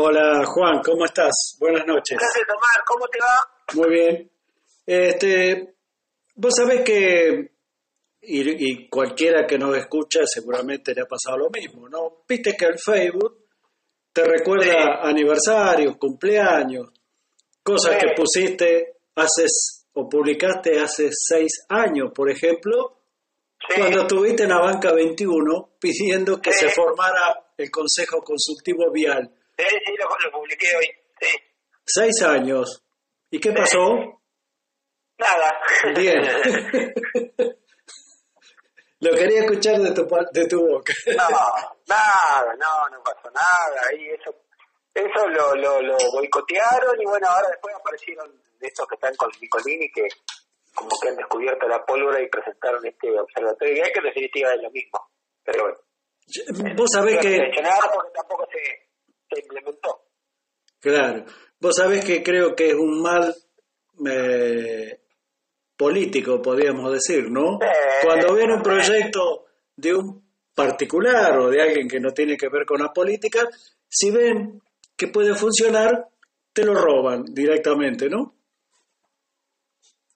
[0.00, 1.56] Hola Juan, ¿cómo estás?
[1.58, 2.16] Buenas noches.
[2.16, 2.78] Gracias, Tomás.
[2.86, 3.82] ¿Cómo te va?
[3.82, 4.30] Muy bien.
[4.86, 5.74] Este,
[6.36, 7.50] vos sabés que,
[8.20, 12.22] y, y cualquiera que nos escucha seguramente le ha pasado lo mismo, ¿no?
[12.28, 13.44] Viste que el Facebook
[14.12, 16.90] te recuerda aniversarios, cumpleaños,
[17.64, 18.06] cosas Sí.
[18.06, 19.46] que pusiste hace
[19.94, 23.00] o publicaste hace seis años, por ejemplo,
[23.68, 23.80] Sí.
[23.80, 26.66] cuando estuviste en la banca 21 pidiendo que Sí.
[26.66, 29.34] se formara el Consejo Consultivo Vial.
[29.58, 30.86] Sí, sí, lo, lo publiqué hoy.
[31.20, 31.36] Sí.
[31.84, 32.84] Seis años.
[33.30, 34.22] ¿Y qué pasó?
[35.18, 35.60] Nada.
[35.96, 36.18] Bien.
[39.00, 40.92] Lo quería escuchar de tu, de tu boca.
[41.06, 41.28] no,
[41.86, 43.94] nada, no, no pasó nada.
[43.96, 44.34] Y eso
[44.94, 49.88] eso lo, lo, lo boicotearon y bueno, ahora después aparecieron estos que están con Nicolini
[49.92, 50.08] que
[50.74, 54.62] como que han descubierto la pólvora y presentaron este observatorio y que en definitiva es
[54.62, 54.98] lo mismo.
[55.44, 55.78] Pero bueno.
[56.74, 58.87] Vos sabés no que, porque tampoco se,
[59.30, 60.02] se implementó.
[60.80, 61.24] claro,
[61.60, 63.34] vos sabés que creo que es un mal
[64.06, 65.00] eh,
[65.76, 67.58] político, podríamos decir, ¿no?
[68.02, 72.64] Cuando viene un proyecto de un particular o de alguien que no tiene que ver
[72.66, 73.48] con la política,
[73.88, 74.60] si ven
[74.96, 76.08] que puede funcionar,
[76.52, 78.34] te lo roban directamente, ¿no?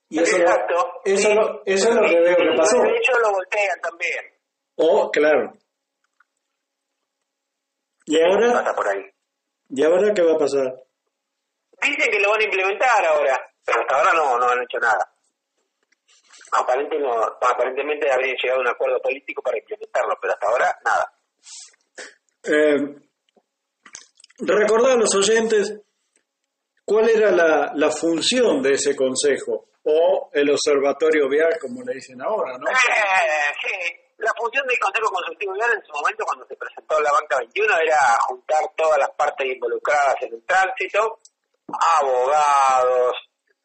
[0.08, 0.74] Y eso, Exacto.
[1.04, 1.38] eso, Sí.
[1.66, 2.82] eso es lo que veo que pasó.
[2.82, 4.24] De hecho lo voltean también.
[4.76, 5.54] Oh, claro.
[8.06, 8.53] ¿Y ahora?
[8.53, 9.03] Pasa por ahí.
[9.70, 10.75] ¿Y ahora qué va a pasar?
[11.81, 15.09] Dicen que lo van a implementar ahora, pero hasta ahora no, no han hecho nada.
[16.53, 21.12] Aparente no, aparentemente habrían llegado a un acuerdo político para implementarlo, pero hasta ahora nada.
[22.44, 23.03] Eh,
[24.39, 25.81] recordar a los oyentes
[26.84, 32.21] cuál era la, la función de ese consejo o el observatorio vial, como le dicen
[32.22, 32.69] ahora, ¿no?
[32.69, 32.75] Eh,
[33.60, 37.38] sí, la función del Consejo Consultivo Vial en su momento, cuando se presentó la Banca
[37.38, 41.19] 21, era juntar todas las partes involucradas en el tránsito,
[41.99, 43.16] abogados,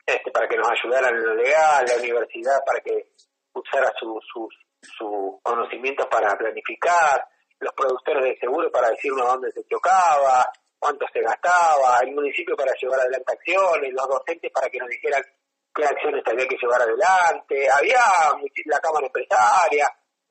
[0.05, 3.13] este, para que nos ayudaran en lo legal, la universidad para que
[3.53, 7.27] usara sus sus sus conocimientos para planificar,
[7.59, 10.45] los productores de seguro para decirnos dónde se chocaba,
[10.79, 15.21] cuánto se gastaba, el municipio para llevar adelante acciones, los docentes para que nos dijeran
[15.73, 18.01] qué acciones había que llevar adelante, había
[18.65, 19.87] la Cámara Empresaria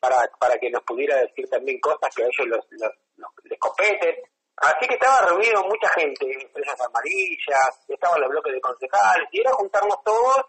[0.08, 4.14] para, para que nos pudiera decir también cosas que a ellos los, los- les competen.
[4.56, 9.52] Así que estaba reunido mucha gente, empresas amarillas, estaban los bloques de concejales, y era
[9.52, 10.44] juntarnos todos,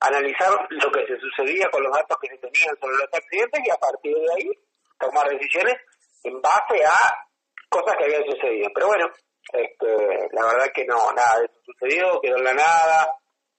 [0.00, 3.70] analizar lo que se sucedía con los datos que se tenían sobre los accidentes y
[3.70, 4.48] a partir de ahí
[4.98, 5.76] tomar decisiones
[6.22, 6.96] en base a
[7.68, 8.68] cosas que habían sucedido.
[8.74, 9.10] Pero bueno,
[9.52, 13.08] este, la verdad que no, nada de eso sucedió, quedó en la nada,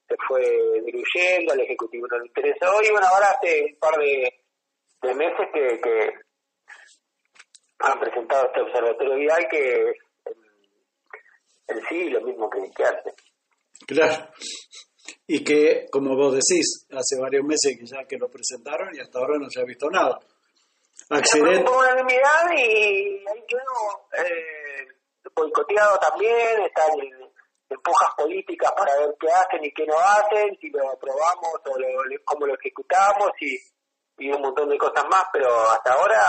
[0.08, 0.40] se fue
[0.86, 4.39] diluyendo, al Ejecutivo no le interesó y bueno, ahora hace un par de,
[5.02, 6.12] de meses que, que
[7.80, 9.74] han presentado este observatorio vial que
[10.26, 10.34] en,
[11.68, 13.14] en sí lo mismo que, que antes.
[13.86, 14.28] Claro.
[15.26, 19.18] Y que, como vos decís, hace varios meses que ya que lo presentaron y hasta
[19.18, 20.18] ahora no se ha visto nada.
[21.08, 21.64] Accidente.
[21.64, 24.86] Por unanimidad y ahí quedó eh,
[25.34, 27.22] boicoteado también, están en,
[27.70, 31.78] en pujas políticas para ver qué hacen y qué no hacen, si lo aprobamos o
[31.78, 31.88] lo,
[32.24, 33.56] cómo lo ejecutamos y,
[34.20, 36.20] y un montón de cosas más, pero hasta ahora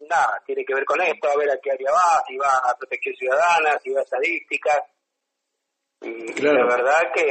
[0.00, 2.76] nada, tiene que ver con esto, a ver a qué área va, si va a
[2.76, 4.80] protección ciudadana, si va a estadísticas,
[6.02, 6.64] y Claro.
[6.66, 7.24] la verdad que,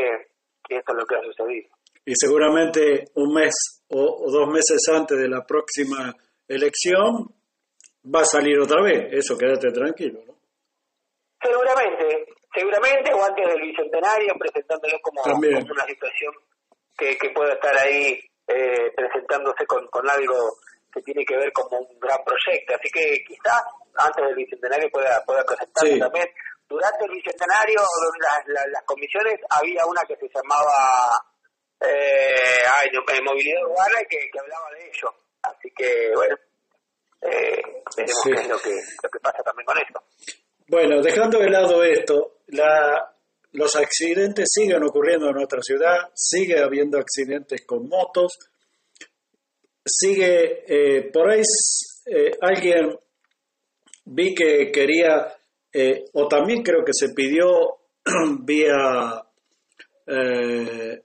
[0.67, 1.69] que esto es lo que ha sucedido.
[2.05, 6.15] Y seguramente un mes o, o dos meses antes de la próxima
[6.47, 7.33] elección
[8.05, 9.09] va a salir otra vez.
[9.11, 10.35] Eso, quédate tranquilo, ¿no?
[11.41, 15.37] Seguramente, seguramente, o antes del bicentenario, presentándolo como, como
[15.71, 16.33] una situación
[16.97, 20.57] que, que pueda estar ahí eh, presentándose con, con algo
[20.91, 22.73] que tiene que ver como un gran proyecto.
[22.75, 23.61] Así que quizás
[23.95, 25.99] antes del bicentenario pueda, pueda presentarse Sí.
[25.99, 26.27] también.
[26.67, 27.81] Durante el bicentenario,
[28.19, 30.73] las, las, las comisiones, había una que se llamaba
[31.81, 35.13] eh, ay, no, eh, Movilidad Urbana que, que hablaba de ello.
[35.43, 36.35] Así que, bueno,
[37.21, 37.61] eh,
[37.95, 38.31] veremos Sí.
[38.33, 40.03] qué es lo que, lo que pasa también con esto.
[40.67, 43.11] Bueno, dejando de lado esto, la,
[43.53, 48.37] los accidentes siguen ocurriendo en nuestra ciudad, sigue habiendo accidentes con motos,
[49.85, 51.41] sigue, eh, por ahí
[52.05, 52.97] eh, alguien
[54.05, 55.35] vi que quería,
[55.71, 57.47] eh, o también creo que se pidió
[58.41, 59.23] vía
[60.05, 61.03] eh,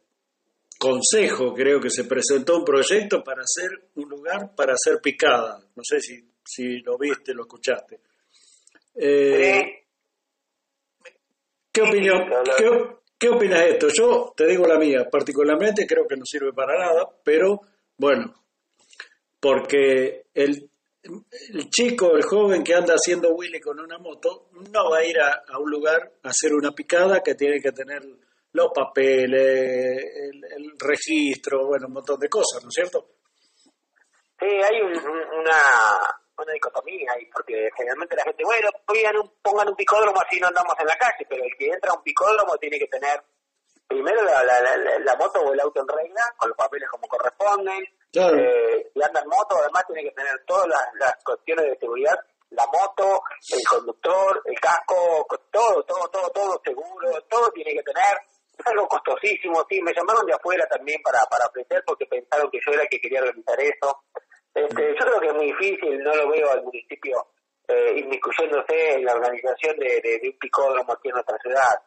[0.79, 5.59] consejo, creo que se presentó un proyecto para hacer un lugar para hacer picada.
[5.77, 8.01] No sé si, si lo viste, lo escuchaste.
[8.95, 9.84] Sí.
[11.75, 12.31] ¿Qué opinión?
[12.57, 12.71] ¿Qué,
[13.19, 13.89] qué opinas de esto?
[13.89, 17.63] Yo te digo la mía, particularmente creo que no sirve para nada, pero
[17.97, 18.33] bueno,
[19.41, 20.71] porque el,
[21.03, 25.17] el chico, el joven que anda haciendo Willy con una moto, no va a ir
[25.19, 28.03] a, un lugar a hacer una picada que tiene que tener
[28.53, 30.05] los papeles,
[30.57, 33.09] el, registro, bueno, un montón de cosas, ¿no es cierto?
[34.39, 35.59] Sí, hay una,
[36.43, 38.71] una dicotomía ahí, porque generalmente la gente, bueno,
[39.43, 42.03] pongan un, picódromo así no andamos en la calle, pero el que entra a un
[42.03, 43.23] picódromo tiene que tener
[43.87, 48.91] primero la, la, moto o el auto en regla, con los papeles como corresponden, eh,
[48.93, 52.19] si anda en moto, además tiene que tener todas las, cuestiones de seguridad,
[52.51, 53.23] la moto,
[53.53, 58.19] el conductor, el casco, todo, todo, todo, todo seguro, todo tiene que tener.
[58.57, 62.61] Es algo costosísimo, sí, me llamaron de afuera también para, para aprender porque pensaron que
[62.65, 64.05] yo era el que quería realizar eso.
[64.55, 67.27] Este, yo creo que es muy difícil, no lo veo al municipio
[67.67, 71.83] eh, inmiscuyéndose en la organización de, de, de un picódromo aquí en nuestra ciudad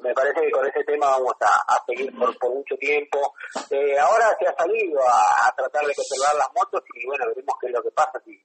[0.00, 3.34] me parece que con ese tema vamos a, seguir por, por, mucho tiempo.
[3.70, 7.66] Eh, ahora se ha salido a, tratar de conservar las motos y bueno, veremos qué
[7.68, 8.20] es lo que pasa.
[8.24, 8.38] Si,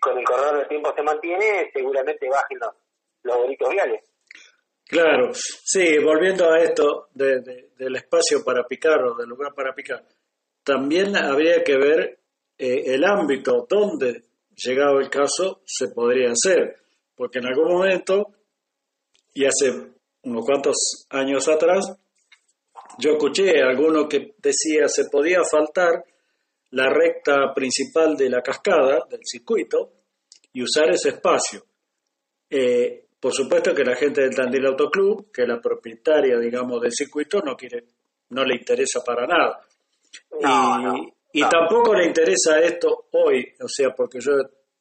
[0.00, 2.74] con el corredor del tiempo se mantiene, seguramente bajen los,
[3.22, 4.04] los viales.
[4.86, 10.02] Claro, sí, volviendo a esto de, del espacio para picar o del lugar para picar,
[10.62, 12.20] también habría que ver
[12.58, 14.24] eh, el ámbito donde,
[14.56, 16.76] llegado el caso, se podría hacer,
[17.14, 18.34] porque en algún momento,
[19.32, 21.96] y hace unos cuantos años atrás,
[22.98, 26.04] yo escuché a alguno que decía se podía faltar
[26.70, 29.92] la recta principal de la cascada, del circuito,
[30.52, 31.64] y usar ese espacio.
[32.50, 36.92] Eh, por supuesto que la gente del Tandil Autoclub, que es la propietaria, digamos, del
[36.92, 37.84] circuito, no quiere,
[38.30, 39.60] no le interesa para nada.
[40.40, 44.32] y, y tampoco le interesa esto hoy, o sea, porque yo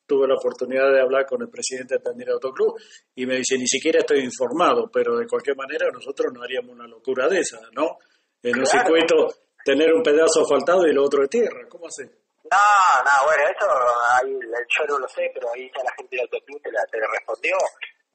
[0.08, 2.80] tuve la oportunidad de hablar con el presidente de Tandil Autoclub
[3.14, 6.88] y me dice, ni siquiera estoy informado, pero de cualquier manera nosotros no haríamos una
[6.88, 7.98] locura de esa, ¿no?
[8.42, 9.28] En un circuito
[9.64, 12.06] tener un pedazo asfaltado y el otro de tierra, ¿cómo hace?
[12.06, 13.68] No, no, bueno, eso
[14.16, 17.56] ahí, yo no lo sé, pero ahí ya la gente del Autoclub te, te respondió.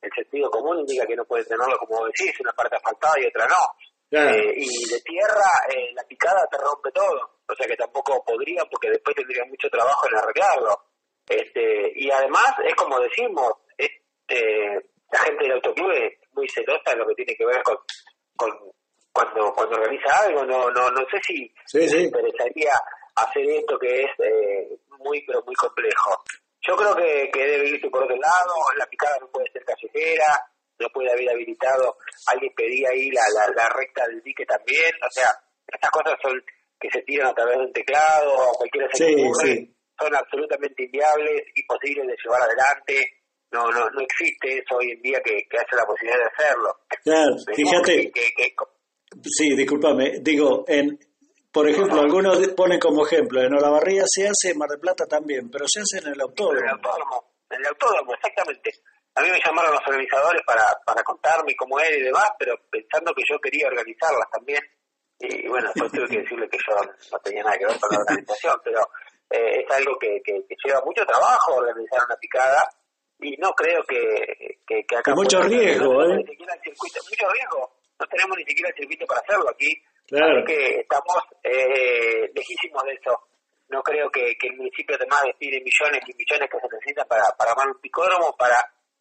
[0.00, 3.46] El sentido común indica que no puede tenerlo, como decís, una parte asfaltada y otra
[3.46, 3.91] no.
[4.12, 7.38] Eh, y de tierra, eh, la picada te rompe todo.
[7.48, 10.84] O sea que tampoco podrían, porque después tendrían mucho trabajo en arreglarlo.
[11.26, 16.98] Este, y además, es como decimos, este, la gente del autoclub es muy celosa en
[16.98, 17.76] lo que tiene que ver con,
[18.36, 18.50] con
[19.12, 20.44] cuando cuando organiza algo.
[20.44, 22.72] No no no sé si me interesaría
[23.16, 26.22] hacer esto que es eh, muy, pero muy complejo.
[26.60, 30.51] Yo creo que, que debe irse por otro lado, la picada no puede ser callejera,
[30.82, 31.96] no puede haber habilitado,
[32.32, 33.22] alguien pedía ahí la,
[33.54, 35.30] la, recta del dique también, o sea,
[35.66, 36.34] estas cosas son
[36.78, 40.84] que se tiran a través de un teclado o cualquiera se sí, sí son absolutamente
[40.84, 43.22] inviables, imposibles de llevar adelante.
[43.52, 46.74] No, no, no existe eso hoy en día que, que haya la posibilidad de hacerlo.
[47.04, 48.12] Claro, fíjate.
[49.24, 50.20] sí, discúlpame.
[50.20, 50.98] Digo, en,
[51.52, 55.50] por ejemplo, algunos ponen como ejemplo, en Olavarría se hace, en Mar del Plata también,
[55.50, 56.60] pero se hace en el autódromo.
[56.60, 58.70] En el autódromo, en el autódromo, exactamente.
[59.14, 63.12] A mí me llamaron los organizadores para, para contarme cómo era y demás, pero pensando
[63.14, 64.62] que yo quería organizarlas también.
[65.18, 66.74] Y bueno, después tuve que decirle que yo
[67.12, 68.80] no tenía nada que ver con la organización, pero
[69.30, 72.62] eh, es algo que, que, lleva mucho trabajo organizar una picada
[73.20, 75.14] y no creo que, que, que acá...
[75.14, 76.24] Mucho riesgo, ¿eh?
[76.24, 77.72] mucho riesgo.
[78.00, 79.72] No tenemos ni siquiera el circuito para hacerlo aquí.
[80.08, 80.44] Claro.
[80.44, 83.16] que estamos eh, lejísimos de eso.
[83.68, 87.24] No creo que, que el municipio además destine millones y millones que se necesitan para,
[87.38, 88.56] para armar un picódromo para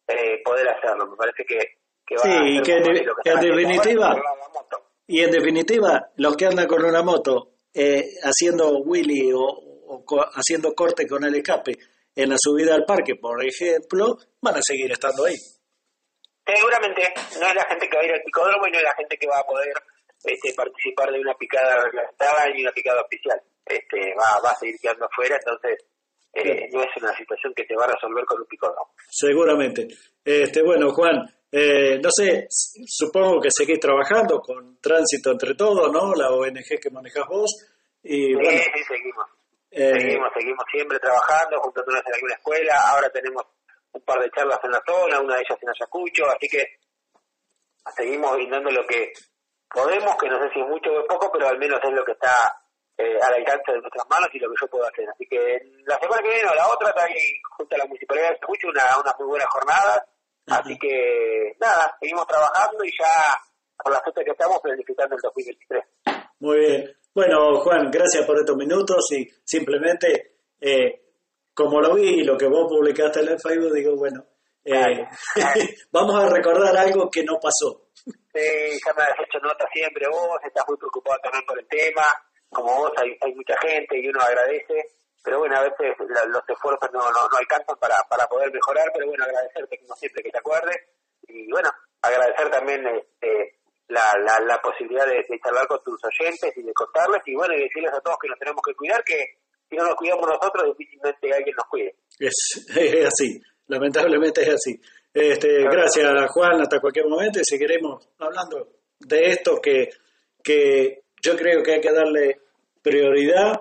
[0.08, 1.06] eh, poder hacerlo.
[1.06, 1.58] Me parece que,
[2.06, 4.16] que va sí, a y que, en definitiva...
[5.06, 11.06] Y en definitiva, los que andan con una moto eh, haciendo Willy o, haciendo corte
[11.06, 11.76] con el escape
[12.14, 15.36] en la subida al parque, por ejemplo, van a seguir estando ahí.
[16.46, 18.94] Seguramente no es la gente que va a ir al picódromo y no es la
[18.94, 19.74] gente que va a poder
[20.24, 23.40] este, participar de una picada reglamentada ni una picada oficial.
[23.64, 25.78] Este, va, va a seguir quedando afuera, entonces
[26.34, 28.94] eh, no es una situación que se va a resolver con un picódromo.
[29.10, 29.86] Seguramente.
[30.24, 36.14] Este, bueno, Juan, eh, no sé, supongo que seguís trabajando con Tránsito Entre Todos, ¿no?
[36.14, 37.50] La ONG que manejas vos.
[38.02, 39.26] Y, sí, sí, seguimos.
[39.70, 42.74] Eh, seguimos, seguimos siempre trabajando, juntándonos en alguna escuela.
[42.92, 43.42] Ahora tenemos
[43.92, 46.64] un par de charlas en la zona, una de ellas en Ayacucho, así que
[47.94, 49.12] seguimos brindando lo que
[49.68, 52.04] podemos, que no sé si es mucho o es poco, pero al menos es lo
[52.04, 52.32] que está
[52.98, 55.08] eh, al alcance de nuestras manos y lo que yo puedo hacer.
[55.08, 57.18] Así que la semana que viene o la otra, también
[57.56, 60.06] junto a la Municipalidad de Ayacucho, una, una muy buena jornada.
[60.46, 63.36] Así que nada, seguimos trabajando y ya
[63.82, 65.84] por la fecha que estamos planificando el 2023.
[66.40, 66.96] Muy bien.
[67.14, 71.02] Bueno, Juan, gracias por estos minutos y simplemente, eh,
[71.54, 74.24] como lo vi y lo que vos publicaste en el Facebook, digo, bueno,
[74.64, 75.06] eh,
[75.92, 77.88] vamos a recordar algo que no pasó.
[77.94, 82.02] Sí, ya me has hecho nota siempre vos, estás muy preocupado también por el tema,
[82.52, 84.86] como vos hay, mucha gente y uno agradece
[85.24, 89.06] pero bueno, a veces los esfuerzos no, no, no, alcanzan para, para poder mejorar, pero
[89.06, 90.76] bueno, agradecerte como siempre que te acuerdes
[91.28, 91.70] y bueno,
[92.02, 93.54] agradecer también este,
[93.86, 97.54] la, la, la posibilidad de, de, charlar con tus oyentes y de contarles y bueno,
[97.54, 99.38] y decirles a todos que nos tenemos que cuidar, que
[99.70, 101.94] si no nos cuidamos nosotros, difícilmente alguien nos cuide.
[102.18, 104.80] Es, es así, lamentablemente es así.
[105.14, 108.66] Este, gracias Juan, hasta cualquier momento y seguiremos hablando
[108.98, 109.90] de esto que,
[110.42, 112.41] que yo creo que hay que darle
[112.82, 113.60] prioridad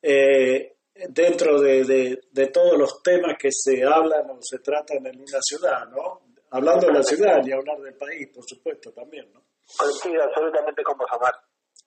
[0.00, 0.76] eh,
[1.08, 5.40] dentro de, de, de, todos los temas que se hablan o se tratan en una
[5.40, 6.20] ciudad, ¿no?
[6.50, 9.42] Hablando de la ciudad y hablar del país, por supuesto, también, ¿no?
[9.76, 11.34] Coincido absolutamente con vos, Omar.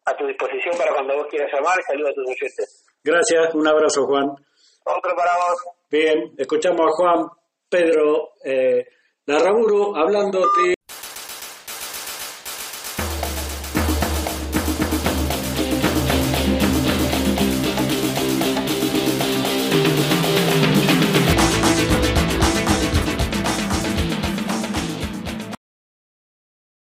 [0.05, 2.85] A tu disposición para cuando vos quieras llamar saludos a tus oyentes.
[3.03, 4.29] Gracias, un abrazo, Juan.
[4.85, 5.63] Otro para vos.
[5.89, 7.27] Bien, escuchamos a Juan
[7.69, 8.85] Pedro eh,
[9.25, 10.73] Larraburu hablando de...